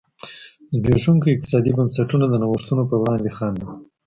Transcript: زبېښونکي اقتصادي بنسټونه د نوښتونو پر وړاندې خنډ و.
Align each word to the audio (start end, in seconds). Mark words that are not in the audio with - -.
زبېښونکي 0.75 1.29
اقتصادي 1.31 1.71
بنسټونه 1.77 2.25
د 2.29 2.33
نوښتونو 2.41 2.83
پر 2.89 2.97
وړاندې 3.01 3.29
خنډ 3.37 3.59
و. 3.65 3.69